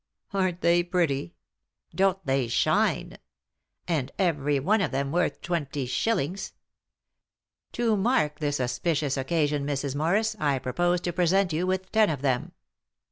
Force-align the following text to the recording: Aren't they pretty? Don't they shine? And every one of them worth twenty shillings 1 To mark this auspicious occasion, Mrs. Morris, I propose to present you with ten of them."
Aren't 0.33 0.61
they 0.61 0.81
pretty? 0.81 1.35
Don't 1.93 2.25
they 2.25 2.47
shine? 2.47 3.17
And 3.87 4.11
every 4.17 4.59
one 4.59 4.81
of 4.81 4.89
them 4.89 5.11
worth 5.11 5.41
twenty 5.43 5.85
shillings 5.85 6.53
1 7.69 7.71
To 7.73 7.97
mark 7.97 8.39
this 8.39 8.59
auspicious 8.59 9.15
occasion, 9.15 9.63
Mrs. 9.63 9.93
Morris, 9.95 10.35
I 10.39 10.57
propose 10.57 11.01
to 11.01 11.13
present 11.13 11.53
you 11.53 11.67
with 11.67 11.91
ten 11.91 12.09
of 12.09 12.23
them." 12.23 12.53